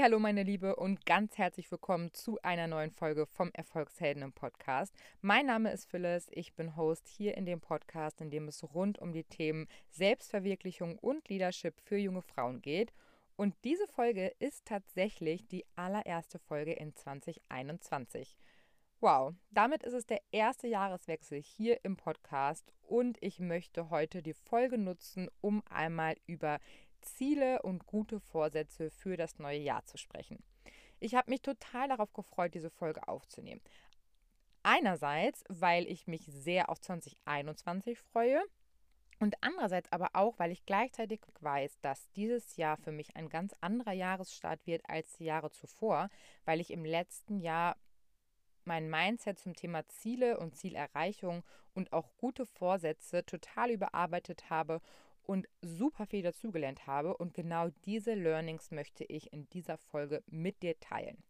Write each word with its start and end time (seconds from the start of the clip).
Hallo 0.00 0.20
meine 0.20 0.44
Liebe 0.44 0.76
und 0.76 1.06
ganz 1.06 1.38
herzlich 1.38 1.72
willkommen 1.72 2.14
zu 2.14 2.38
einer 2.42 2.68
neuen 2.68 2.92
Folge 2.92 3.26
vom 3.26 3.50
Erfolgshelden 3.52 4.22
im 4.22 4.32
Podcast. 4.32 4.94
Mein 5.22 5.46
Name 5.46 5.72
ist 5.72 5.86
Phyllis, 5.86 6.28
ich 6.30 6.54
bin 6.54 6.76
Host 6.76 7.08
hier 7.08 7.36
in 7.36 7.46
dem 7.46 7.60
Podcast, 7.60 8.20
in 8.20 8.30
dem 8.30 8.46
es 8.46 8.62
rund 8.62 9.00
um 9.00 9.12
die 9.12 9.24
Themen 9.24 9.66
Selbstverwirklichung 9.90 10.98
und 10.98 11.28
Leadership 11.28 11.80
für 11.80 11.96
junge 11.96 12.22
Frauen 12.22 12.62
geht. 12.62 12.92
Und 13.34 13.56
diese 13.64 13.88
Folge 13.88 14.32
ist 14.38 14.66
tatsächlich 14.66 15.48
die 15.48 15.64
allererste 15.74 16.38
Folge 16.38 16.74
in 16.74 16.94
2021. 16.94 18.38
Wow, 19.00 19.34
damit 19.50 19.82
ist 19.82 19.94
es 19.94 20.06
der 20.06 20.20
erste 20.30 20.68
Jahreswechsel 20.68 21.40
hier 21.40 21.84
im 21.84 21.96
Podcast 21.96 22.72
und 22.82 23.16
ich 23.20 23.40
möchte 23.40 23.90
heute 23.90 24.22
die 24.22 24.34
Folge 24.34 24.78
nutzen, 24.78 25.28
um 25.40 25.62
einmal 25.68 26.16
über 26.26 26.60
Ziele 27.00 27.62
und 27.62 27.86
gute 27.86 28.20
Vorsätze 28.20 28.90
für 28.90 29.16
das 29.16 29.38
neue 29.38 29.58
Jahr 29.58 29.84
zu 29.84 29.96
sprechen. 29.96 30.42
Ich 31.00 31.14
habe 31.14 31.30
mich 31.30 31.42
total 31.42 31.88
darauf 31.88 32.12
gefreut, 32.12 32.54
diese 32.54 32.70
Folge 32.70 33.06
aufzunehmen. 33.06 33.60
Einerseits, 34.62 35.44
weil 35.48 35.86
ich 35.86 36.06
mich 36.06 36.24
sehr 36.26 36.68
auf 36.68 36.80
2021 36.80 37.98
freue 37.98 38.42
und 39.20 39.36
andererseits 39.40 39.90
aber 39.92 40.10
auch, 40.12 40.38
weil 40.38 40.52
ich 40.52 40.66
gleichzeitig 40.66 41.20
weiß, 41.40 41.80
dass 41.80 42.10
dieses 42.12 42.56
Jahr 42.56 42.76
für 42.76 42.92
mich 42.92 43.16
ein 43.16 43.28
ganz 43.28 43.54
anderer 43.60 43.92
Jahresstart 43.92 44.66
wird 44.66 44.88
als 44.88 45.12
die 45.14 45.24
Jahre 45.24 45.50
zuvor, 45.50 46.08
weil 46.44 46.60
ich 46.60 46.70
im 46.70 46.84
letzten 46.84 47.40
Jahr 47.40 47.76
mein 48.64 48.90
Mindset 48.90 49.38
zum 49.38 49.54
Thema 49.54 49.88
Ziele 49.88 50.38
und 50.38 50.54
Zielerreichung 50.54 51.42
und 51.74 51.92
auch 51.92 52.10
gute 52.18 52.46
Vorsätze 52.46 53.24
total 53.24 53.70
überarbeitet 53.70 54.50
habe 54.50 54.80
und 55.28 55.46
super 55.60 56.06
viel 56.06 56.22
dazugelernt 56.22 56.86
habe. 56.86 57.16
Und 57.16 57.34
genau 57.34 57.68
diese 57.84 58.14
Learnings 58.14 58.70
möchte 58.70 59.04
ich 59.04 59.32
in 59.32 59.48
dieser 59.50 59.76
Folge 59.76 60.22
mit 60.26 60.62
dir 60.62 60.80
teilen. 60.80 61.22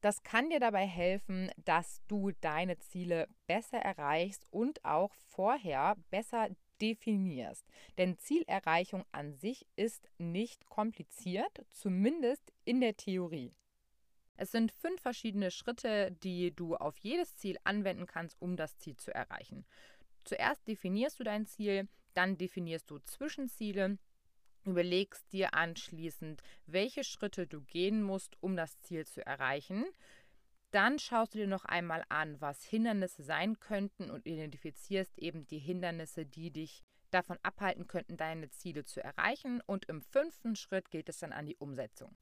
Das 0.00 0.22
kann 0.22 0.50
dir 0.50 0.58
dabei 0.58 0.86
helfen, 0.86 1.50
dass 1.58 2.00
du 2.08 2.32
deine 2.40 2.78
Ziele 2.78 3.28
besser 3.46 3.78
erreichst 3.78 4.46
und 4.50 4.84
auch 4.84 5.12
vorher 5.28 5.96
besser 6.10 6.48
definierst. 6.80 7.64
Denn 7.98 8.18
Zielerreichung 8.18 9.04
an 9.12 9.34
sich 9.34 9.66
ist 9.76 10.08
nicht 10.18 10.66
kompliziert, 10.66 11.64
zumindest 11.70 12.52
in 12.64 12.80
der 12.80 12.96
Theorie. 12.96 13.54
Es 14.36 14.50
sind 14.50 14.72
fünf 14.72 15.02
verschiedene 15.02 15.50
Schritte, 15.50 16.10
die 16.10 16.56
du 16.56 16.74
auf 16.74 16.96
jedes 16.98 17.36
Ziel 17.36 17.58
anwenden 17.64 18.06
kannst, 18.06 18.40
um 18.40 18.56
das 18.56 18.78
Ziel 18.78 18.96
zu 18.96 19.14
erreichen. 19.14 19.66
Zuerst 20.24 20.66
definierst 20.66 21.20
du 21.20 21.24
dein 21.24 21.46
Ziel, 21.46 21.86
dann 22.14 22.38
definierst 22.38 22.90
du 22.90 22.98
Zwischenziele, 22.98 23.98
überlegst 24.64 25.32
dir 25.32 25.54
anschließend, 25.54 26.42
welche 26.66 27.04
Schritte 27.04 27.46
du 27.46 27.62
gehen 27.62 28.02
musst, 28.02 28.36
um 28.40 28.56
das 28.56 28.78
Ziel 28.80 29.06
zu 29.06 29.24
erreichen. 29.24 29.84
Dann 30.70 30.98
schaust 30.98 31.34
du 31.34 31.38
dir 31.38 31.46
noch 31.46 31.64
einmal 31.64 32.04
an, 32.08 32.40
was 32.40 32.64
Hindernisse 32.64 33.22
sein 33.22 33.60
könnten 33.60 34.10
und 34.10 34.26
identifizierst 34.26 35.18
eben 35.18 35.46
die 35.46 35.58
Hindernisse, 35.58 36.24
die 36.24 36.50
dich 36.50 36.82
davon 37.10 37.38
abhalten 37.42 37.86
könnten, 37.86 38.16
deine 38.16 38.48
Ziele 38.50 38.84
zu 38.84 39.02
erreichen. 39.02 39.60
Und 39.66 39.84
im 39.86 40.00
fünften 40.00 40.56
Schritt 40.56 40.90
geht 40.90 41.08
es 41.08 41.18
dann 41.18 41.32
an 41.32 41.46
die 41.46 41.56
Umsetzung. 41.56 42.16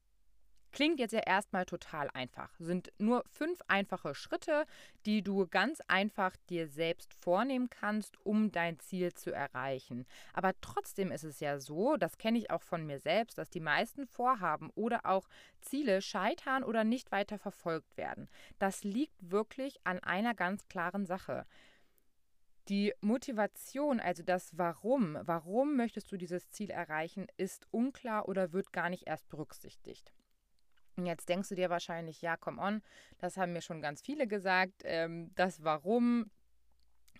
Klingt 0.71 0.99
jetzt 0.99 1.11
ja 1.11 1.19
erstmal 1.19 1.65
total 1.65 2.09
einfach. 2.11 2.49
Sind 2.59 2.91
nur 2.97 3.23
fünf 3.29 3.59
einfache 3.67 4.15
Schritte, 4.15 4.65
die 5.05 5.21
du 5.21 5.45
ganz 5.47 5.81
einfach 5.87 6.35
dir 6.49 6.67
selbst 6.67 7.13
vornehmen 7.13 7.69
kannst, 7.69 8.15
um 8.25 8.51
dein 8.51 8.79
Ziel 8.79 9.13
zu 9.13 9.31
erreichen. 9.31 10.05
Aber 10.33 10.53
trotzdem 10.61 11.11
ist 11.11 11.23
es 11.23 11.41
ja 11.41 11.59
so, 11.59 11.97
das 11.97 12.17
kenne 12.17 12.37
ich 12.37 12.51
auch 12.51 12.61
von 12.61 12.85
mir 12.85 12.99
selbst, 12.99 13.37
dass 13.37 13.49
die 13.49 13.59
meisten 13.59 14.07
Vorhaben 14.07 14.69
oder 14.75 15.05
auch 15.05 15.27
Ziele 15.59 16.01
scheitern 16.01 16.63
oder 16.63 16.83
nicht 16.83 17.11
weiter 17.11 17.37
verfolgt 17.37 17.97
werden. 17.97 18.29
Das 18.57 18.83
liegt 18.83 19.31
wirklich 19.31 19.79
an 19.83 19.99
einer 19.99 20.33
ganz 20.33 20.67
klaren 20.69 21.05
Sache. 21.05 21.45
Die 22.69 22.93
Motivation, 23.01 23.99
also 23.99 24.23
das 24.23 24.57
Warum, 24.57 25.17
warum 25.21 25.75
möchtest 25.75 26.11
du 26.11 26.17
dieses 26.17 26.49
Ziel 26.51 26.69
erreichen, 26.69 27.27
ist 27.35 27.67
unklar 27.71 28.29
oder 28.29 28.53
wird 28.53 28.71
gar 28.71 28.89
nicht 28.89 29.07
erst 29.07 29.27
berücksichtigt. 29.29 30.13
Und 30.97 31.05
jetzt 31.05 31.29
denkst 31.29 31.49
du 31.49 31.55
dir 31.55 31.69
wahrscheinlich, 31.69 32.21
ja, 32.21 32.37
come 32.37 32.61
on, 32.61 32.81
das 33.17 33.37
haben 33.37 33.53
mir 33.53 33.61
schon 33.61 33.81
ganz 33.81 34.01
viele 34.01 34.27
gesagt. 34.27 34.81
Ähm, 34.83 35.31
das 35.35 35.63
Warum 35.63 36.29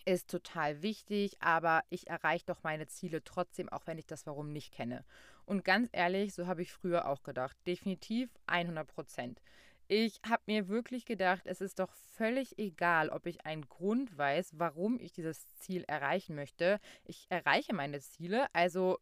ist 0.06 0.30
total 0.30 0.82
wichtig, 0.82 1.38
aber 1.42 1.84
ich 1.90 2.08
erreiche 2.08 2.46
doch 2.46 2.64
meine 2.64 2.88
Ziele 2.88 3.24
trotzdem, 3.24 3.70
auch 3.70 3.86
wenn 3.86 3.98
ich 3.98 4.08
das 4.08 4.26
Warum 4.26 4.52
nicht 4.52 4.74
kenne. 4.74 5.06
Und 5.46 5.64
ganz 5.64 5.90
ehrlich, 5.92 6.34
so 6.34 6.48
habe 6.48 6.62
ich 6.62 6.72
früher 6.72 7.08
auch 7.08 7.24
gedacht. 7.24 7.58
Definitiv 7.68 8.30
100 8.48 8.88
Prozent. 8.88 9.42
Ich 9.88 10.22
habe 10.28 10.44
mir 10.46 10.70
wirklich 10.70 11.06
gedacht, 11.06 11.46
es 11.46 11.60
ist 11.60 11.80
doch 11.80 11.94
völlig 12.16 12.58
egal, 12.58 13.10
ob 13.10 13.26
ich 13.26 13.46
einen 13.46 13.68
Grund 13.68 14.18
weiß, 14.18 14.52
warum 14.54 15.00
ich 15.00 15.12
dieses 15.12 15.54
Ziel 15.56 15.84
erreichen 15.84 16.34
möchte. 16.34 16.80
Ich 17.04 17.26
erreiche 17.30 17.74
meine 17.74 18.00
Ziele, 18.00 18.48
also 18.54 19.00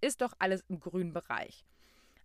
ist 0.00 0.20
doch 0.20 0.34
alles 0.38 0.64
im 0.68 0.80
grünen 0.80 1.12
Bereich. 1.12 1.64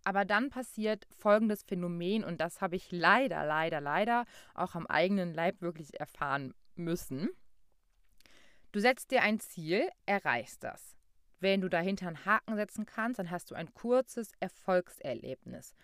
Aber 0.04 0.24
dann 0.24 0.50
passiert 0.50 1.06
folgendes 1.18 1.62
Phänomen 1.62 2.24
und 2.24 2.40
das 2.40 2.60
habe 2.60 2.76
ich 2.76 2.90
leider, 2.90 3.44
leider, 3.44 3.80
leider 3.80 4.24
auch 4.54 4.74
am 4.74 4.86
eigenen 4.86 5.34
Leib 5.34 5.60
wirklich 5.60 5.98
erfahren 6.00 6.54
müssen. 6.74 7.28
Du 8.72 8.80
setzt 8.80 9.10
dir 9.10 9.22
ein 9.22 9.40
Ziel, 9.40 9.88
erreichst 10.06 10.62
das. 10.64 10.96
Wenn 11.40 11.60
du 11.60 11.68
dahinter 11.68 12.06
einen 12.06 12.24
Haken 12.24 12.56
setzen 12.56 12.86
kannst, 12.86 13.18
dann 13.18 13.30
hast 13.30 13.50
du 13.50 13.54
ein 13.54 13.72
kurzes 13.74 14.32
Erfolgserlebnis. 14.40 15.74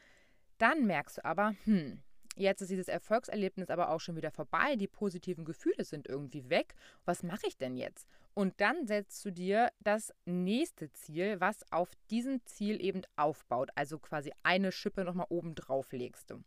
Dann 0.58 0.86
merkst 0.86 1.18
du 1.18 1.24
aber, 1.24 1.54
hm, 1.64 2.02
Jetzt 2.38 2.60
ist 2.60 2.70
dieses 2.70 2.88
Erfolgserlebnis 2.88 3.70
aber 3.70 3.88
auch 3.88 4.00
schon 4.00 4.14
wieder 4.14 4.30
vorbei. 4.30 4.76
Die 4.76 4.86
positiven 4.86 5.46
Gefühle 5.46 5.84
sind 5.84 6.06
irgendwie 6.06 6.50
weg. 6.50 6.74
Was 7.06 7.22
mache 7.22 7.46
ich 7.46 7.56
denn 7.56 7.76
jetzt? 7.76 8.06
Und 8.34 8.60
dann 8.60 8.86
setzt 8.86 9.24
du 9.24 9.32
dir 9.32 9.72
das 9.80 10.12
nächste 10.26 10.92
Ziel, 10.92 11.40
was 11.40 11.64
auf 11.72 11.90
diesem 12.10 12.44
Ziel 12.44 12.84
eben 12.84 13.00
aufbaut. 13.16 13.70
Also 13.74 13.98
quasi 13.98 14.32
eine 14.42 14.70
Schippe 14.70 15.04
nochmal 15.04 15.26
oben 15.30 15.54
drauf 15.54 15.92
legst 15.92 16.30
du. 16.30 16.44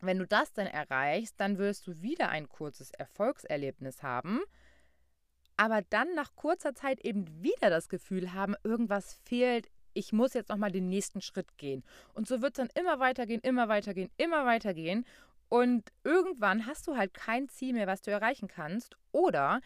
Wenn 0.00 0.18
du 0.18 0.26
das 0.26 0.52
dann 0.52 0.68
erreichst, 0.68 1.40
dann 1.40 1.58
wirst 1.58 1.86
du 1.88 2.00
wieder 2.00 2.28
ein 2.28 2.48
kurzes 2.48 2.90
Erfolgserlebnis 2.92 4.02
haben, 4.02 4.40
aber 5.56 5.82
dann 5.82 6.14
nach 6.14 6.34
kurzer 6.34 6.74
Zeit 6.74 7.00
eben 7.00 7.42
wieder 7.42 7.70
das 7.70 7.88
Gefühl 7.88 8.32
haben, 8.32 8.56
irgendwas 8.64 9.14
fehlt, 9.24 9.68
ich 9.94 10.12
muss 10.12 10.34
jetzt 10.34 10.48
nochmal 10.48 10.72
den 10.72 10.88
nächsten 10.88 11.20
Schritt 11.20 11.56
gehen. 11.58 11.82
Und 12.14 12.28
so 12.28 12.42
wird 12.42 12.58
es 12.58 12.66
dann 12.66 12.80
immer 12.80 12.98
weitergehen, 12.98 13.40
immer 13.42 13.68
weitergehen, 13.68 14.10
immer 14.16 14.44
weitergehen. 14.44 15.04
Und 15.48 15.92
irgendwann 16.02 16.66
hast 16.66 16.86
du 16.88 16.96
halt 16.96 17.14
kein 17.14 17.48
Ziel 17.48 17.74
mehr, 17.74 17.86
was 17.86 18.02
du 18.02 18.10
erreichen 18.10 18.48
kannst. 18.48 18.96
Oder 19.12 19.60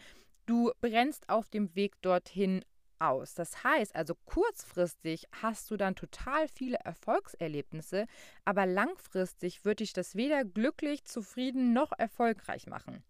du 0.45 0.71
brennst 0.81 1.29
auf 1.29 1.49
dem 1.49 1.73
Weg 1.75 2.01
dorthin 2.01 2.63
aus. 2.99 3.33
Das 3.35 3.63
heißt 3.63 3.95
also, 3.95 4.15
kurzfristig 4.25 5.27
hast 5.41 5.69
du 5.71 5.77
dann 5.77 5.95
total 5.95 6.47
viele 6.47 6.77
Erfolgserlebnisse, 6.77 8.07
aber 8.45 8.65
langfristig 8.65 9.65
wird 9.65 9.79
dich 9.79 9.93
das 9.93 10.15
weder 10.15 10.43
glücklich, 10.43 11.05
zufrieden 11.05 11.73
noch 11.73 11.91
erfolgreich 11.97 12.67
machen. 12.67 13.03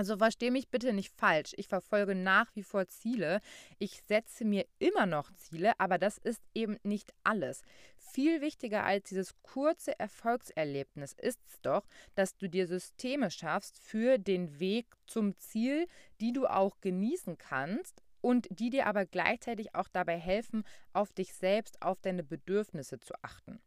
Also 0.00 0.16
verstehe 0.16 0.50
mich 0.50 0.70
bitte 0.70 0.94
nicht 0.94 1.12
falsch. 1.14 1.52
Ich 1.58 1.68
verfolge 1.68 2.14
nach 2.14 2.56
wie 2.56 2.62
vor 2.62 2.88
Ziele. 2.88 3.42
Ich 3.78 4.00
setze 4.08 4.46
mir 4.46 4.64
immer 4.78 5.04
noch 5.04 5.30
Ziele, 5.34 5.78
aber 5.78 5.98
das 5.98 6.16
ist 6.16 6.40
eben 6.54 6.78
nicht 6.82 7.12
alles. 7.22 7.60
Viel 7.98 8.40
wichtiger 8.40 8.82
als 8.82 9.10
dieses 9.10 9.34
kurze 9.42 10.00
Erfolgserlebnis 10.00 11.12
ist 11.12 11.38
es 11.46 11.60
doch, 11.60 11.86
dass 12.14 12.34
du 12.38 12.48
dir 12.48 12.66
Systeme 12.66 13.30
schaffst 13.30 13.78
für 13.78 14.16
den 14.16 14.58
Weg 14.58 14.86
zum 15.06 15.36
Ziel, 15.36 15.86
die 16.18 16.32
du 16.32 16.46
auch 16.46 16.80
genießen 16.80 17.36
kannst 17.36 18.02
und 18.22 18.48
die 18.48 18.70
dir 18.70 18.86
aber 18.86 19.04
gleichzeitig 19.04 19.74
auch 19.74 19.88
dabei 19.88 20.16
helfen, 20.16 20.64
auf 20.94 21.12
dich 21.12 21.34
selbst, 21.34 21.82
auf 21.82 22.00
deine 22.00 22.22
Bedürfnisse 22.22 23.00
zu 23.00 23.12
achten. 23.20 23.60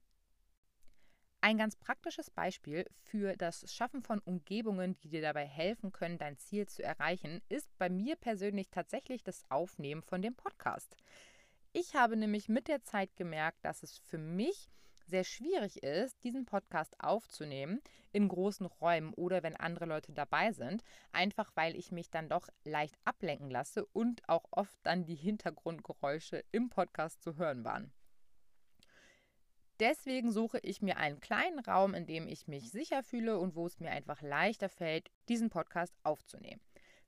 Ein 1.43 1.57
ganz 1.57 1.75
praktisches 1.75 2.29
Beispiel 2.29 2.85
für 3.01 3.35
das 3.35 3.69
Schaffen 3.69 4.01
von 4.01 4.19
Umgebungen, 4.19 4.97
die 4.99 5.09
dir 5.09 5.21
dabei 5.21 5.45
helfen 5.45 5.91
können, 5.91 6.17
dein 6.17 6.37
Ziel 6.37 6.69
zu 6.69 6.81
erreichen, 6.81 7.41
ist 7.49 7.67
bei 7.77 7.89
mir 7.89 8.15
persönlich 8.15 8.69
tatsächlich 8.69 9.25
das 9.25 9.43
Aufnehmen 9.49 10.03
von 10.03 10.21
dem 10.21 10.35
Podcast. 10.35 10.95
Ich 11.73 11.95
habe 11.95 12.15
nämlich 12.15 12.47
mit 12.47 12.69
der 12.69 12.81
Zeit 12.83 13.17
gemerkt, 13.17 13.57
dass 13.65 13.83
es 13.83 13.97
für 13.97 14.17
mich 14.17 14.69
sehr 15.05 15.25
schwierig 15.25 15.83
ist, 15.83 16.23
diesen 16.23 16.45
Podcast 16.45 16.95
aufzunehmen 17.01 17.81
in 18.13 18.29
großen 18.29 18.65
Räumen 18.65 19.13
oder 19.13 19.43
wenn 19.43 19.57
andere 19.57 19.83
Leute 19.83 20.13
dabei 20.13 20.53
sind, 20.53 20.81
einfach 21.11 21.51
weil 21.55 21.75
ich 21.75 21.91
mich 21.91 22.09
dann 22.09 22.29
doch 22.29 22.47
leicht 22.63 22.95
ablenken 23.03 23.51
lasse 23.51 23.85
und 23.87 24.21
auch 24.29 24.45
oft 24.51 24.77
dann 24.83 25.03
die 25.03 25.15
Hintergrundgeräusche 25.15 26.45
im 26.53 26.69
Podcast 26.69 27.21
zu 27.21 27.35
hören 27.35 27.65
waren. 27.65 27.91
Deswegen 29.83 30.31
suche 30.31 30.59
ich 30.59 30.81
mir 30.81 30.95
einen 30.95 31.19
kleinen 31.19 31.59
Raum, 31.59 31.93
in 31.93 32.05
dem 32.05 32.25
ich 32.25 32.47
mich 32.47 32.71
sicher 32.71 33.03
fühle 33.03 33.37
und 33.37 33.53
wo 33.53 33.67
es 33.67 33.81
mir 33.81 33.91
einfach 33.91 34.21
leichter 34.21 34.69
fällt, 34.69 35.11
diesen 35.27 35.49
Podcast 35.49 35.93
aufzunehmen. 36.03 36.61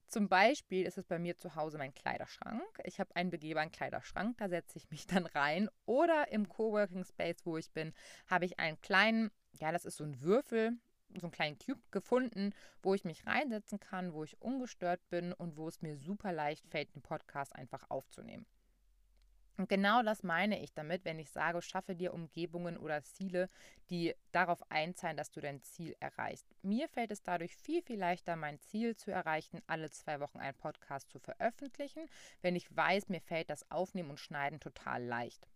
Zum 0.07 0.27
Beispiel 0.27 0.85
ist 0.85 0.97
es 0.97 1.05
bei 1.05 1.17
mir 1.17 1.37
zu 1.37 1.55
Hause 1.55 1.77
mein 1.77 1.93
Kleiderschrank. 1.93 2.61
Ich 2.83 2.99
habe 2.99 3.15
einen 3.15 3.29
begehbaren 3.29 3.71
Kleiderschrank, 3.71 4.37
da 4.39 4.49
setze 4.49 4.77
ich 4.77 4.91
mich 4.91 5.07
dann 5.07 5.25
rein. 5.25 5.69
Oder 5.85 6.33
im 6.33 6.49
Coworking 6.49 7.05
Space, 7.05 7.45
wo 7.45 7.55
ich 7.55 7.71
bin, 7.71 7.93
habe 8.27 8.43
ich 8.43 8.59
einen 8.59 8.81
kleinen, 8.81 9.31
ja, 9.53 9.71
das 9.71 9.85
ist 9.85 9.95
so 9.95 10.03
ein 10.03 10.19
Würfel, 10.19 10.73
so 11.15 11.27
einen 11.27 11.31
kleinen 11.31 11.57
Cube 11.57 11.81
gefunden, 11.91 12.51
wo 12.81 12.93
ich 12.93 13.05
mich 13.05 13.25
reinsetzen 13.25 13.79
kann, 13.79 14.11
wo 14.11 14.25
ich 14.25 14.41
ungestört 14.41 14.99
bin 15.07 15.31
und 15.31 15.55
wo 15.55 15.69
es 15.69 15.81
mir 15.81 15.95
super 15.95 16.33
leicht 16.33 16.67
fällt, 16.67 16.93
den 16.93 17.01
Podcast 17.01 17.55
einfach 17.55 17.89
aufzunehmen. 17.89 18.45
Und 19.57 19.69
genau 19.69 20.03
das 20.03 20.23
meine 20.23 20.61
ich 20.61 20.73
damit, 20.73 21.05
wenn 21.05 21.19
ich 21.19 21.29
sage, 21.29 21.61
schaffe 21.61 21.95
dir 21.95 22.13
Umgebungen 22.13 22.77
oder 22.77 23.03
Ziele, 23.03 23.49
die 23.89 24.13
darauf 24.31 24.69
einzahlen, 24.69 25.17
dass 25.17 25.31
du 25.31 25.39
dein 25.39 25.61
Ziel 25.61 25.95
erreichst. 25.99 26.45
Mir 26.61 26.89
fällt 26.89 27.11
es 27.11 27.23
dadurch 27.23 27.55
viel, 27.55 27.81
viel 27.81 27.99
leichter, 27.99 28.35
mein 28.35 28.59
Ziel 28.59 28.95
zu 28.95 29.11
erreichen, 29.11 29.61
alle 29.67 29.89
zwei 29.91 30.19
Wochen 30.19 30.39
einen 30.39 30.57
Podcast 30.57 31.09
zu 31.09 31.19
veröffentlichen, 31.19 32.09
wenn 32.41 32.55
ich 32.55 32.75
weiß, 32.75 33.09
mir 33.09 33.21
fällt 33.21 33.49
das 33.49 33.69
Aufnehmen 33.71 34.09
und 34.09 34.19
Schneiden 34.19 34.59
total 34.59 35.03
leicht. 35.03 35.47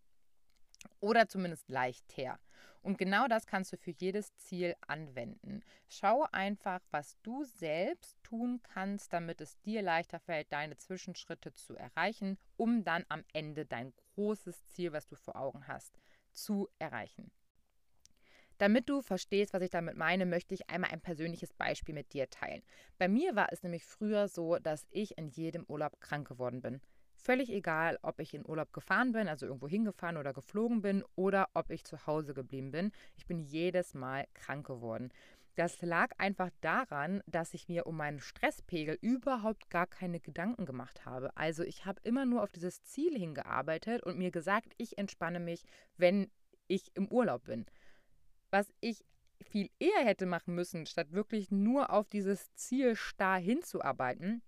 Oder 0.99 1.27
zumindest 1.27 1.69
leicht 1.69 2.17
her. 2.17 2.39
Und 2.81 2.97
genau 2.97 3.27
das 3.27 3.45
kannst 3.45 3.73
du 3.73 3.77
für 3.77 3.91
jedes 3.91 4.35
Ziel 4.37 4.75
anwenden. 4.87 5.61
Schau 5.89 6.25
einfach, 6.31 6.79
was 6.91 7.17
du 7.23 7.43
selbst 7.43 8.15
tun 8.23 8.61
kannst, 8.63 9.11
damit 9.11 9.41
es 9.41 9.59
dir 9.61 9.81
leichter 9.81 10.19
fällt, 10.19 10.51
deine 10.51 10.77
Zwischenschritte 10.77 11.53
zu 11.53 11.75
erreichen, 11.75 12.37
um 12.55 12.83
dann 12.83 13.05
am 13.09 13.23
Ende 13.33 13.65
dein 13.65 13.93
großes 14.15 14.65
Ziel, 14.67 14.93
was 14.93 15.07
du 15.07 15.15
vor 15.15 15.35
Augen 15.35 15.67
hast, 15.67 15.99
zu 16.31 16.69
erreichen. 16.79 17.31
Damit 18.59 18.89
du 18.89 19.01
verstehst, 19.01 19.53
was 19.53 19.61
ich 19.61 19.69
damit 19.69 19.95
meine, 19.95 20.25
möchte 20.25 20.53
ich 20.53 20.69
einmal 20.69 20.91
ein 20.91 20.99
persönliches 20.99 21.53
Beispiel 21.53 21.95
mit 21.95 22.11
dir 22.11 22.29
teilen. 22.29 22.61
Bei 22.97 23.07
mir 23.07 23.35
war 23.35 23.51
es 23.51 23.63
nämlich 23.63 23.85
früher 23.85 24.27
so, 24.27 24.57
dass 24.57 24.85
ich 24.89 25.17
in 25.17 25.29
jedem 25.29 25.63
Urlaub 25.65 25.99
krank 26.01 26.27
geworden 26.27 26.61
bin. 26.61 26.81
Völlig 27.21 27.51
egal, 27.51 27.99
ob 28.01 28.19
ich 28.19 28.33
in 28.33 28.47
Urlaub 28.47 28.71
gefahren 28.71 29.11
bin, 29.11 29.27
also 29.27 29.45
irgendwo 29.45 29.67
hingefahren 29.67 30.17
oder 30.17 30.33
geflogen 30.33 30.81
bin, 30.81 31.03
oder 31.15 31.49
ob 31.53 31.69
ich 31.69 31.83
zu 31.83 32.07
Hause 32.07 32.33
geblieben 32.33 32.71
bin. 32.71 32.91
Ich 33.17 33.25
bin 33.25 33.39
jedes 33.39 33.93
Mal 33.93 34.25
krank 34.33 34.65
geworden. 34.65 35.11
Das 35.55 35.81
lag 35.81 36.11
einfach 36.17 36.49
daran, 36.61 37.21
dass 37.27 37.53
ich 37.53 37.67
mir 37.67 37.85
um 37.85 37.97
meinen 37.97 38.21
Stresspegel 38.21 38.97
überhaupt 39.01 39.69
gar 39.69 39.87
keine 39.87 40.21
Gedanken 40.21 40.65
gemacht 40.65 41.05
habe. 41.05 41.35
Also 41.35 41.63
ich 41.63 41.85
habe 41.85 41.99
immer 42.03 42.25
nur 42.25 42.43
auf 42.43 42.51
dieses 42.51 42.81
Ziel 42.83 43.17
hingearbeitet 43.17 44.01
und 44.03 44.17
mir 44.17 44.31
gesagt, 44.31 44.73
ich 44.77 44.97
entspanne 44.97 45.41
mich, 45.41 45.65
wenn 45.97 46.31
ich 46.67 46.95
im 46.95 47.09
Urlaub 47.09 47.43
bin. 47.43 47.65
Was 48.51 48.71
ich 48.79 49.03
viel 49.41 49.69
eher 49.79 50.05
hätte 50.05 50.25
machen 50.25 50.55
müssen, 50.55 50.85
statt 50.85 51.11
wirklich 51.11 51.51
nur 51.51 51.91
auf 51.91 52.07
dieses 52.09 52.53
Ziel 52.53 52.95
starr 52.95 53.39
hinzuarbeiten, 53.39 54.41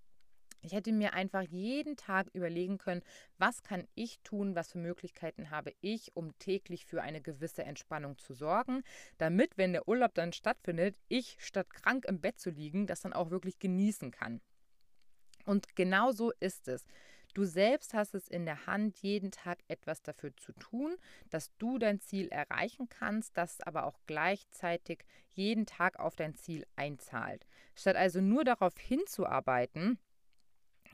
ich 0.61 0.73
hätte 0.73 0.91
mir 0.91 1.13
einfach 1.13 1.41
jeden 1.41 1.97
Tag 1.97 2.27
überlegen 2.33 2.77
können, 2.77 3.01
was 3.37 3.63
kann 3.63 3.87
ich 3.95 4.19
tun, 4.21 4.55
was 4.55 4.71
für 4.71 4.77
Möglichkeiten 4.77 5.49
habe 5.49 5.73
ich, 5.81 6.15
um 6.15 6.37
täglich 6.37 6.85
für 6.85 7.01
eine 7.01 7.21
gewisse 7.21 7.63
Entspannung 7.63 8.17
zu 8.17 8.33
sorgen, 8.33 8.83
damit, 9.17 9.57
wenn 9.57 9.73
der 9.73 9.87
Urlaub 9.87 10.13
dann 10.13 10.33
stattfindet, 10.33 10.95
ich 11.07 11.37
statt 11.39 11.69
krank 11.73 12.05
im 12.05 12.21
Bett 12.21 12.39
zu 12.39 12.49
liegen, 12.49 12.87
das 12.87 13.01
dann 13.01 13.13
auch 13.13 13.31
wirklich 13.31 13.59
genießen 13.59 14.11
kann. 14.11 14.41
Und 15.45 15.75
genau 15.75 16.11
so 16.11 16.31
ist 16.39 16.67
es. 16.67 16.85
Du 17.33 17.45
selbst 17.45 17.93
hast 17.93 18.13
es 18.13 18.27
in 18.27 18.45
der 18.45 18.65
Hand, 18.67 18.97
jeden 18.97 19.31
Tag 19.31 19.59
etwas 19.69 20.01
dafür 20.01 20.35
zu 20.35 20.51
tun, 20.53 20.97
dass 21.29 21.55
du 21.57 21.77
dein 21.77 22.01
Ziel 22.01 22.27
erreichen 22.27 22.89
kannst, 22.89 23.37
das 23.37 23.61
aber 23.61 23.85
auch 23.85 23.99
gleichzeitig 24.05 25.05
jeden 25.29 25.65
Tag 25.65 25.97
auf 25.97 26.15
dein 26.17 26.35
Ziel 26.35 26.65
einzahlt. 26.75 27.47
Statt 27.73 27.95
also 27.95 28.19
nur 28.19 28.43
darauf 28.43 28.77
hinzuarbeiten, 28.77 29.97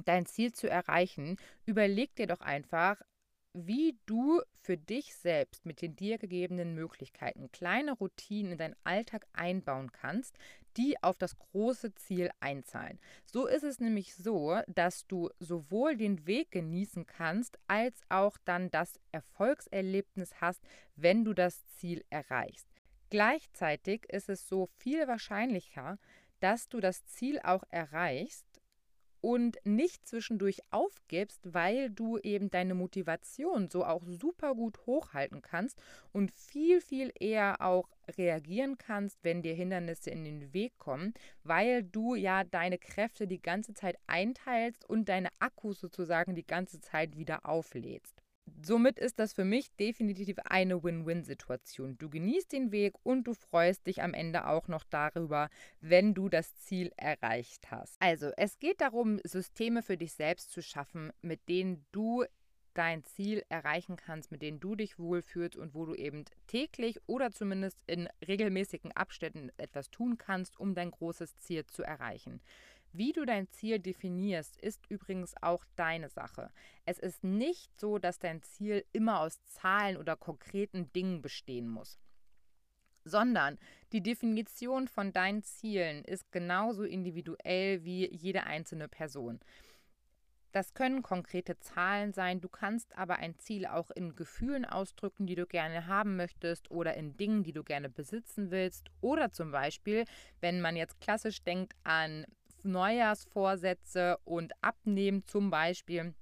dein 0.06 0.26
Ziel 0.26 0.52
zu 0.52 0.70
erreichen, 0.70 1.38
überleg 1.66 2.16
dir 2.16 2.28
doch 2.28 2.42
einfach, 2.42 3.02
wie 3.54 3.98
du 4.06 4.42
für 4.62 4.78
dich 4.78 5.16
selbst 5.16 5.66
mit 5.66 5.82
den 5.82 5.96
dir 5.96 6.18
gegebenen 6.18 6.76
Möglichkeiten 6.76 7.52
kleine 7.52 7.94
Routinen 7.94 8.52
in 8.52 8.58
deinen 8.58 8.76
Alltag 8.84 9.26
einbauen 9.34 9.92
kannst, 9.92 10.38
die 10.78 11.02
auf 11.02 11.18
das 11.18 11.38
große 11.40 11.96
Ziel 11.96 12.30
einzahlen. 12.40 13.00
So 13.26 13.48
ist 13.48 13.64
es 13.64 13.80
nämlich 13.80 14.14
so, 14.14 14.60
dass 14.68 15.08
du 15.08 15.30
sowohl 15.40 15.98
den 15.98 16.28
Weg 16.28 16.52
genießen 16.52 17.08
kannst, 17.08 17.58
als 17.68 18.00
auch 18.10 18.38
dann 18.46 18.70
das 18.70 19.00
Erfolgserlebnis 19.12 20.40
hast, 20.40 20.62
wenn 20.96 21.26
du 21.26 21.34
das 21.34 21.66
Ziel 21.68 22.06
erreichst. 22.10 22.68
Gleichzeitig 23.10 24.06
ist 24.10 24.30
es 24.30 24.48
so 24.48 24.70
viel 24.78 25.08
wahrscheinlicher, 25.08 25.98
dass 26.40 26.68
du 26.68 26.80
das 26.80 27.06
Ziel 27.06 27.40
auch 27.40 27.64
erreichst, 27.70 28.46
und 29.28 29.58
nicht 29.66 30.08
zwischendurch 30.08 30.62
aufgibst, 30.72 31.42
weil 31.54 31.90
du 31.90 32.18
eben 32.18 32.50
deine 32.50 32.76
Motivation 32.76 33.68
so 33.68 33.84
auch 33.84 34.04
super 34.08 34.56
gut 34.56 34.86
hochhalten 34.86 35.42
kannst 35.42 35.82
und 36.14 36.32
viel, 36.32 36.80
viel 36.80 37.12
eher 37.20 37.60
auch 37.60 37.90
reagieren 38.18 38.78
kannst, 38.78 39.22
wenn 39.24 39.42
dir 39.42 39.54
Hindernisse 39.54 40.12
in 40.12 40.24
den 40.24 40.54
Weg 40.54 40.78
kommen, 40.78 41.14
weil 41.44 41.84
du 41.84 42.16
ja 42.16 42.46
deine 42.46 42.78
Kräfte 42.78 43.28
die 43.28 43.42
ganze 43.42 43.74
Zeit 43.74 43.98
einteilst 44.08 44.90
und 44.90 45.10
deine 45.10 45.28
Akkus 45.40 45.82
sozusagen 45.82 46.34
die 46.34 46.48
ganze 46.48 46.80
Zeit 46.80 47.18
wieder 47.18 47.46
auflädst. 47.46 48.24
Somit 48.62 49.00
ist 49.00 49.20
das 49.20 49.34
für 49.34 49.46
mich 49.46 49.76
definitiv 49.76 50.38
eine 50.46 50.84
Win-Win-Situation. 50.84 51.98
Du 51.98 52.10
genießt 52.10 52.52
den 52.52 52.72
Weg 52.72 52.94
und 53.04 53.26
du 53.26 53.34
freust 53.34 53.88
dich 53.88 54.02
am 54.02 54.14
Ende 54.14 54.48
auch 54.48 54.68
noch 54.68 54.84
darüber, 54.84 55.50
wenn 55.82 56.14
du 56.14 56.30
das 56.30 56.56
Ziel 56.56 56.92
erreicht 56.98 57.72
hast. 57.72 58.02
Also, 58.02 58.32
es 58.38 58.60
geht 58.60 58.82
darum, 58.82 59.20
Systeme 59.24 59.84
für 59.84 59.98
dich 59.98 60.14
selbst 60.14 60.52
zu 60.52 60.62
schaffen, 60.62 61.12
mit 61.22 61.48
denen 61.50 61.86
du 61.92 62.26
dein 62.78 63.04
Ziel 63.04 63.44
erreichen 63.50 63.96
kannst, 63.96 64.32
mit 64.32 64.44
denen 64.44 64.60
du 64.60 64.76
dich 64.76 65.00
wohlfühlst 65.00 65.56
und 65.56 65.74
wo 65.74 65.86
du 65.86 65.96
eben 65.96 66.26
täglich 66.46 67.00
oder 67.08 67.32
zumindest 67.32 67.80
in 67.88 68.08
regelmäßigen 68.28 68.92
Abständen 68.92 69.50
etwas 69.58 69.90
tun 69.90 70.18
kannst, 70.18 70.60
um 70.60 70.76
dein 70.76 70.92
großes 70.92 71.38
Ziel 71.38 71.66
zu 71.66 71.82
erreichen. 71.82 72.40
Wie 72.94 73.14
du 73.14 73.26
dein 73.26 73.50
Ziel 73.50 73.80
definierst, 73.80 74.58
ist 74.58 74.86
übrigens 74.90 75.36
auch 75.42 75.64
deine 75.76 76.10
Sache. 76.10 76.52
Es 76.86 77.00
ist 77.00 77.24
nicht 77.24 77.80
so, 77.80 78.00
dass 78.00 78.20
dein 78.20 78.42
Ziel 78.42 78.86
immer 78.92 79.22
aus 79.22 79.44
Zahlen 79.46 79.98
oder 79.98 80.16
konkreten 80.16 80.92
Dingen 80.94 81.22
bestehen 81.22 81.68
muss 81.68 82.00
sondern 83.08 83.58
die 83.92 84.02
Definition 84.02 84.88
von 84.88 85.14
deinen 85.14 85.44
Zielen 85.44 86.04
ist 86.04 86.32
genauso 86.32 86.84
individuell 86.84 87.84
wie 87.84 88.14
jede 88.14 88.44
einzelne 88.44 88.88
Person. 88.88 89.40
Das 90.54 90.74
können 90.74 91.04
konkrete 91.04 91.60
Zahlen 91.60 92.14
sein, 92.14 92.42
du 92.42 92.50
kannst 92.50 92.98
aber 92.98 93.18
ein 93.18 93.38
Ziel 93.38 93.66
auch 93.68 93.92
in 93.92 94.16
Gefühlen 94.16 94.66
ausdrücken, 94.66 95.28
die 95.28 95.36
du 95.36 95.46
gerne 95.46 95.88
haben 95.88 96.16
möchtest 96.16 96.72
oder 96.72 96.96
in 96.96 97.16
Dingen, 97.18 97.44
die 97.44 97.52
du 97.52 97.64
gerne 97.64 97.90
besitzen 97.90 98.50
willst 98.50 98.90
oder 99.02 99.32
zum 99.32 99.52
Beispiel, 99.52 100.06
wenn 100.40 100.62
man 100.62 100.76
jetzt 100.76 101.00
klassisch 101.00 101.44
denkt 101.44 101.74
an 101.84 102.26
Neujahrsvorsätze 102.68 104.18
und 104.24 104.54
Abnehmen 104.62 105.26
zum 105.26 105.50
Beispiel, 105.50 106.14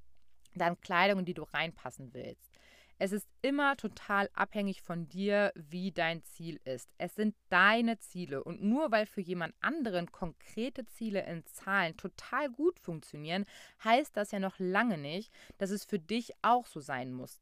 dann 0.53 0.79
Kleidung, 0.79 1.25
die 1.25 1.33
du 1.33 1.43
reinpassen 1.43 2.13
willst. 2.13 2.51
Es 2.97 3.11
ist 3.11 3.27
immer 3.41 3.75
total 3.75 4.29
abhängig 4.33 4.81
von 4.81 5.09
dir, 5.09 5.51
wie 5.55 5.91
dein 5.91 6.23
Ziel 6.23 6.61
ist. 6.63 6.89
Es 6.97 7.15
sind 7.15 7.35
deine 7.49 7.99
Ziele 7.99 8.41
und 8.41 8.63
nur 8.63 8.89
weil 8.91 9.05
für 9.05 9.19
jemand 9.19 9.53
anderen 9.59 10.13
konkrete 10.13 10.85
Ziele 10.85 11.25
in 11.25 11.45
Zahlen 11.45 11.97
total 11.97 12.49
gut 12.49 12.79
funktionieren, 12.79 13.43
heißt 13.83 14.15
das 14.15 14.31
ja 14.31 14.39
noch 14.39 14.59
lange 14.59 14.97
nicht, 14.97 15.33
dass 15.57 15.71
es 15.71 15.83
für 15.83 15.99
dich 15.99 16.31
auch 16.41 16.65
so 16.65 16.79
sein 16.79 17.11
muss. 17.11 17.41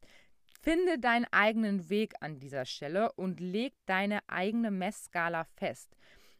Finde 0.63 0.97
deinen 0.97 1.27
eigenen 1.31 1.89
Weg 1.89 2.15
an 2.21 2.39
dieser 2.39 2.65
Stelle 2.65 3.11
und 3.13 3.39
leg 3.39 3.73
deine 3.85 4.27
eigene 4.27 4.71
Messskala 4.71 5.43
fest. 5.43 5.95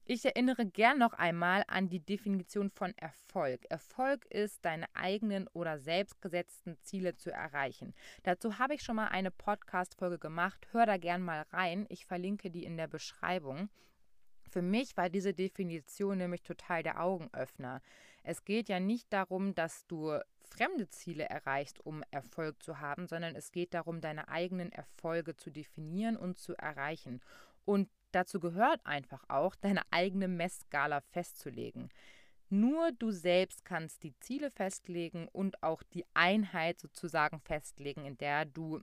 Ich 0.06 0.26
erinnere 0.26 0.66
gern 0.66 1.00
noch 1.00 1.14
einmal 1.14 1.64
an 1.68 1.88
die 1.88 2.02
Definition 2.02 2.70
von 2.70 2.94
Erfolg. 2.98 3.64
Erfolg 3.70 4.26
ist, 4.26 4.66
deine 4.66 4.94
eigenen 4.94 5.48
oder 5.54 5.80
selbstgesetzten 5.80 6.78
Ziele 6.82 7.16
zu 7.16 7.32
erreichen. 7.32 7.94
Dazu 8.24 8.60
habe 8.60 8.74
ich 8.74 8.82
schon 8.82 8.98
mal 8.98 9.08
eine 9.08 9.32
Podcast-Folge 9.32 10.20
gemacht. 10.20 10.68
Hör 10.72 10.86
da 10.86 10.98
gern 10.98 11.22
mal 11.22 11.46
rein. 11.54 11.86
Ich 11.88 12.06
verlinke 12.06 12.52
die 12.52 12.66
in 12.66 12.76
der 12.76 12.88
Beschreibung. 12.88 13.70
Für 14.50 14.62
mich 14.62 14.98
war 14.98 15.10
diese 15.10 15.34
Definition 15.34 16.18
nämlich 16.18 16.44
total 16.44 16.84
der 16.84 17.02
Augenöffner. 17.02 17.82
Es 18.24 18.44
geht 18.44 18.68
ja 18.68 18.82
nicht 18.82 19.12
darum, 19.14 19.56
dass 19.56 19.88
du 19.88 20.20
fremde 20.42 20.90
Ziele 20.90 21.30
erreichst, 21.30 21.80
um 21.80 22.04
Erfolg 22.12 22.62
zu 22.62 22.82
haben, 22.82 23.08
sondern 23.08 23.38
es 23.38 23.54
geht 23.54 23.74
darum, 23.74 24.02
deine 24.02 24.28
eigenen 24.28 24.74
Erfolge 24.74 25.38
zu 25.38 25.50
definieren 25.50 26.18
und 26.18 26.38
zu 26.38 26.56
erreichen. 26.58 27.22
Und 27.64 27.90
dazu 28.16 28.40
gehört 28.40 28.86
einfach 28.86 29.24
auch, 29.28 29.56
deine 29.56 29.82
eigene 29.92 30.28
Messskala 30.28 31.02
festzulegen. 31.02 31.90
Nur 32.50 32.92
du 32.92 33.12
selbst 33.12 33.66
kannst 33.66 34.04
die 34.04 34.18
Ziele 34.20 34.52
festlegen 34.52 35.28
und 35.30 35.64
auch 35.64 35.82
die 35.84 36.06
Einheit 36.14 36.80
sozusagen 36.80 37.40
festlegen, 37.40 38.06
in 38.06 38.18
der 38.18 38.46
du 38.46 38.82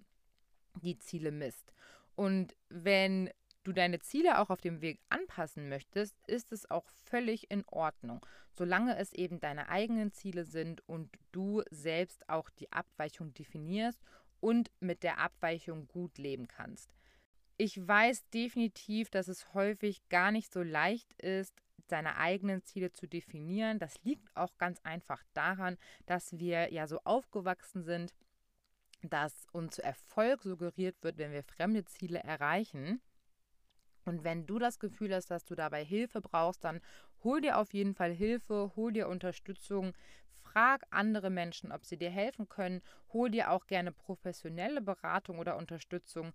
die 0.82 0.98
Ziele 0.98 1.30
misst. 1.30 1.72
Und 2.16 2.56
wenn 2.68 3.30
du 3.62 3.72
deine 3.72 4.00
Ziele 4.00 4.38
auch 4.38 4.50
auf 4.50 4.60
dem 4.60 4.80
Weg 4.80 5.00
anpassen 5.08 5.68
möchtest, 5.68 6.16
ist 6.26 6.52
es 6.52 6.70
auch 6.70 6.88
völlig 6.88 7.50
in 7.50 7.64
Ordnung, 7.66 8.24
solange 8.52 8.96
es 8.96 9.12
eben 9.12 9.40
deine 9.40 9.68
eigenen 9.68 10.12
Ziele 10.12 10.44
sind 10.44 10.86
und 10.88 11.10
du 11.32 11.62
selbst 11.70 12.28
auch 12.28 12.50
die 12.50 12.72
Abweichung 12.72 13.34
definierst 13.34 14.00
und 14.40 14.70
mit 14.80 15.02
der 15.02 15.18
Abweichung 15.18 15.86
gut 15.88 16.18
leben 16.18 16.48
kannst. 16.48 16.94
Ich 17.62 17.86
weiß 17.86 18.26
definitiv, 18.30 19.10
dass 19.10 19.28
es 19.28 19.52
häufig 19.52 20.08
gar 20.08 20.30
nicht 20.30 20.50
so 20.50 20.62
leicht 20.62 21.12
ist, 21.20 21.52
seine 21.88 22.16
eigenen 22.16 22.62
Ziele 22.62 22.90
zu 22.90 23.06
definieren. 23.06 23.78
Das 23.78 24.02
liegt 24.02 24.34
auch 24.34 24.56
ganz 24.56 24.80
einfach 24.82 25.22
daran, 25.34 25.76
dass 26.06 26.38
wir 26.38 26.72
ja 26.72 26.86
so 26.86 27.00
aufgewachsen 27.04 27.82
sind, 27.82 28.14
dass 29.02 29.46
uns 29.52 29.78
Erfolg 29.78 30.42
suggeriert 30.42 30.96
wird, 31.02 31.18
wenn 31.18 31.32
wir 31.32 31.42
fremde 31.42 31.84
Ziele 31.84 32.20
erreichen. 32.20 33.02
Und 34.06 34.24
wenn 34.24 34.46
du 34.46 34.58
das 34.58 34.78
Gefühl 34.78 35.14
hast, 35.14 35.30
dass 35.30 35.44
du 35.44 35.54
dabei 35.54 35.84
Hilfe 35.84 36.22
brauchst, 36.22 36.64
dann 36.64 36.80
hol 37.22 37.42
dir 37.42 37.58
auf 37.58 37.74
jeden 37.74 37.94
Fall 37.94 38.14
Hilfe, 38.14 38.72
hol 38.74 38.90
dir 38.90 39.06
Unterstützung, 39.06 39.92
frag 40.42 40.86
andere 40.88 41.28
Menschen, 41.28 41.72
ob 41.72 41.84
sie 41.84 41.96
dir 41.98 42.10
helfen 42.10 42.48
können, 42.48 42.80
hol 43.12 43.30
dir 43.30 43.50
auch 43.50 43.66
gerne 43.66 43.92
professionelle 43.92 44.80
Beratung 44.80 45.38
oder 45.38 45.58
Unterstützung. 45.58 46.32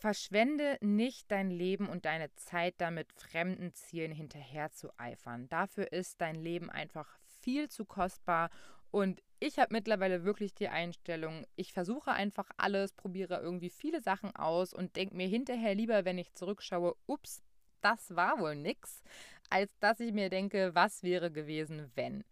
Verschwende 0.00 0.78
nicht 0.80 1.30
dein 1.30 1.50
Leben 1.50 1.86
und 1.86 2.06
deine 2.06 2.34
Zeit 2.34 2.74
damit, 2.78 3.12
fremden 3.12 3.74
Zielen 3.74 4.12
hinterher 4.12 4.70
zu 4.72 4.88
eifern. 4.98 5.46
Dafür 5.50 5.92
ist 5.92 6.22
dein 6.22 6.36
Leben 6.36 6.70
einfach 6.70 7.18
viel 7.42 7.68
zu 7.68 7.84
kostbar 7.84 8.48
und 8.90 9.22
ich 9.40 9.58
habe 9.58 9.74
mittlerweile 9.74 10.24
wirklich 10.24 10.54
die 10.54 10.70
Einstellung, 10.70 11.46
ich 11.54 11.74
versuche 11.74 12.12
einfach 12.12 12.48
alles, 12.56 12.94
probiere 12.94 13.40
irgendwie 13.42 13.68
viele 13.68 14.00
Sachen 14.00 14.34
aus 14.34 14.72
und 14.72 14.96
denke 14.96 15.16
mir 15.16 15.28
hinterher 15.28 15.74
lieber, 15.74 16.06
wenn 16.06 16.16
ich 16.16 16.32
zurückschaue, 16.32 16.96
ups, 17.06 17.42
das 17.82 18.16
war 18.16 18.38
wohl 18.38 18.54
nix, 18.54 19.02
als 19.50 19.70
dass 19.80 20.00
ich 20.00 20.12
mir 20.12 20.30
denke, 20.30 20.74
was 20.74 21.02
wäre 21.02 21.30
gewesen, 21.30 21.90
wenn. 21.94 22.24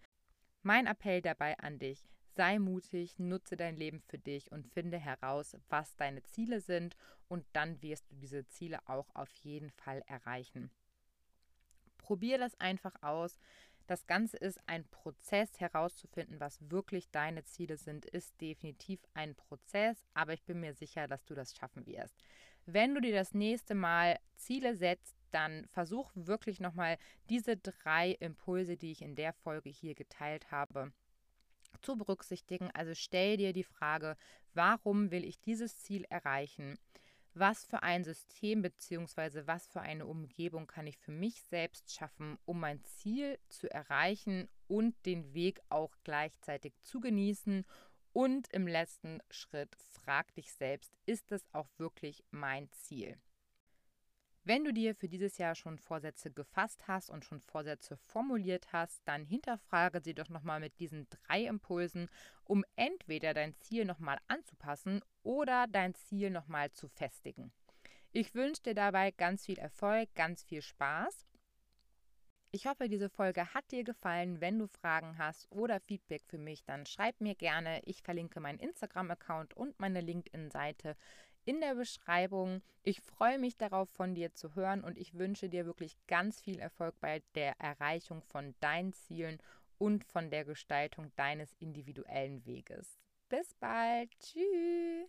Mein 0.63 0.87
Appell 0.87 1.21
dabei 1.21 1.59
an 1.59 1.79
dich, 1.79 2.03
sei 2.39 2.61
mutig, 2.61 3.19
nutze 3.19 3.57
dein 3.57 3.75
Leben 3.75 4.01
für 4.01 4.17
dich 4.17 4.53
und 4.53 4.69
finde 4.69 4.97
heraus, 4.97 5.57
was 5.71 5.97
deine 5.97 6.23
Ziele 6.23 6.61
sind 6.61 6.95
und 7.27 7.45
dann 7.53 7.83
wirst 7.83 8.09
du 8.13 8.15
diese 8.15 8.47
Ziele 8.47 8.79
auch 8.87 9.13
auf 9.13 9.29
jeden 9.43 9.71
Fall 9.73 10.05
erreichen. 10.07 10.71
Probier 11.97 12.39
das 12.39 12.55
einfach 12.61 12.95
aus. 13.03 13.41
Das 13.89 14.07
Ganze 14.07 14.37
ist 14.37 14.61
ein 14.69 14.85
Prozess 14.85 15.59
herauszufinden, 15.59 16.39
was 16.39 16.71
wirklich 16.71 17.11
deine 17.11 17.43
Ziele 17.43 17.77
sind, 17.77 18.07
ist 18.07 18.41
definitiv 18.41 19.01
ein 19.15 19.35
Prozess, 19.35 20.07
aber 20.15 20.33
ich 20.33 20.45
bin 20.45 20.61
mir 20.61 20.75
sicher, 20.75 21.09
dass 21.09 21.25
du 21.25 21.35
das 21.35 21.57
schaffen 21.57 21.87
wirst. 21.87 22.15
Wenn 22.67 22.95
du 22.95 23.01
dir 23.01 23.15
das 23.15 23.35
nächste 23.35 23.75
Mal 23.75 24.17
Ziele 24.37 24.77
setzt, 24.77 25.17
dann 25.33 25.67
versuch 25.73 26.13
wirklich 26.15 26.61
nochmal 26.61 26.99
diese 27.31 27.57
drei 27.57 28.13
Impulse, 28.13 28.77
die 28.77 28.93
ich 28.93 29.03
in 29.03 29.17
der 29.17 29.33
Folge 29.33 29.71
hier 29.71 29.97
geteilt 29.97 30.53
habe, 30.53 30.93
zu 31.83 31.97
berücksichtigen. 31.97 32.71
Also 32.75 32.95
stell 32.95 33.37
dir 33.37 33.53
die 33.53 33.65
Frage, 33.65 34.17
warum 34.55 35.11
will 35.11 35.25
ich 35.25 35.41
dieses 35.41 35.79
Ziel 35.79 36.05
erreichen? 36.09 36.79
was 37.39 37.65
für 37.65 37.83
ein 37.83 38.05
System 38.05 38.63
bzw. 38.63 39.47
was 39.47 39.67
für 39.67 39.81
eine 39.81 40.07
Umgebung 40.07 40.67
kann 40.67 40.87
ich 40.87 40.99
für 40.99 41.13
mich 41.13 41.43
selbst 41.43 41.93
schaffen, 41.93 42.39
um 42.45 42.61
mein 42.61 42.83
Ziel 42.85 43.39
zu 43.49 43.71
erreichen 43.71 44.49
und 44.67 44.95
den 45.07 45.35
Weg 45.35 45.61
auch 45.69 45.95
gleichzeitig 46.05 46.75
zu 46.83 47.01
genießen. 47.01 47.65
Und 48.13 48.49
im 48.53 48.67
letzten 48.67 49.21
Schritt 49.31 49.77
frag 49.77 50.35
dich 50.35 50.53
selbst, 50.53 50.93
ist 51.07 51.31
es 51.31 51.45
auch 51.53 51.69
wirklich 51.79 52.25
mein 52.31 52.71
Ziel? 52.73 53.17
Wenn 54.49 54.65
du 54.65 54.73
dir 54.73 54.95
für 54.95 55.11
dieses 55.11 55.37
Jahr 55.37 55.55
schon 55.55 55.77
Vorsätze 55.77 56.31
gefasst 56.31 56.89
hast 56.89 57.11
und 57.11 57.23
schon 57.23 57.43
Vorsätze 57.43 57.99
formuliert 57.99 58.73
hast, 58.73 59.03
dann 59.05 59.27
hinterfrage 59.27 60.01
sie 60.01 60.15
doch 60.15 60.31
nochmal 60.31 60.59
mit 60.59 60.81
diesen 60.81 61.07
drei 61.11 61.45
Impulsen, 61.45 62.09
um 62.45 62.65
entweder 62.75 63.35
dein 63.35 63.55
Ziel 63.59 63.85
nochmal 63.85 64.17
anzupassen 64.27 65.03
oder 65.23 65.67
dein 65.67 65.95
Ziel 65.95 66.31
nochmal 66.31 66.73
zu 66.73 66.89
festigen. 66.89 67.53
Ich 68.11 68.35
wünsche 68.35 68.63
dir 68.63 68.75
dabei 68.75 69.11
ganz 69.11 69.45
viel 69.45 69.59
Erfolg, 69.59 70.15
ganz 70.15 70.43
viel 70.45 70.63
Spaß. 70.63 71.27
Ich 72.51 72.67
hoffe, 72.67 72.89
diese 72.89 73.11
Folge 73.11 73.53
hat 73.53 73.71
dir 73.71 73.85
gefallen. 73.85 74.41
Wenn 74.41 74.59
du 74.59 74.67
Fragen 74.67 75.19
hast 75.19 75.47
oder 75.53 75.79
Feedback 75.79 76.23
für 76.27 76.39
mich, 76.39 76.65
dann 76.65 76.87
schreib 76.87 77.21
mir 77.21 77.35
gerne. 77.35 77.83
Ich 77.85 78.01
verlinke 78.01 78.41
meinen 78.41 78.61
Instagram-Account 78.61 79.53
und 79.53 79.79
meine 79.79 80.01
LinkedIn-Seite 80.01 80.97
in 81.49 81.61
der 81.63 81.75
Beschreibung. 81.75 82.61
Ich 82.83 83.01
freue 83.01 83.39
mich 83.39 83.57
darauf, 83.57 83.89
von 83.89 84.15
dir 84.15 84.35
zu 84.35 84.55
hören 84.55 84.85
und 84.85 84.99
ich 84.99 85.15
wünsche 85.15 85.49
dir 85.49 85.65
wirklich 85.65 85.97
ganz 86.07 86.43
viel 86.43 86.59
Erfolg 86.59 86.95
bei 87.01 87.23
der 87.35 87.59
Erreichung 87.59 88.21
von 88.21 88.55
deinen 88.61 88.93
Zielen 88.93 89.39
und 89.79 90.05
von 90.05 90.29
der 90.29 90.45
Gestaltung 90.45 91.11
deines 91.17 91.55
individuellen 91.59 92.45
Weges. 92.45 92.99
Bis 93.31 93.55
bald. 93.55 94.11
Tschüss. 94.21 95.09